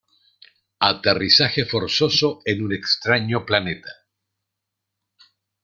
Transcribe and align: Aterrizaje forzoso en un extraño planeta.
Aterrizaje 0.87 1.63
forzoso 1.73 2.41
en 2.45 2.57
un 2.65 2.71
extraño 2.79 3.45
planeta. 3.45 3.93